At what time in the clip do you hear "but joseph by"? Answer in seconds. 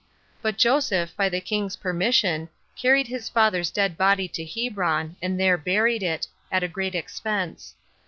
0.41-1.29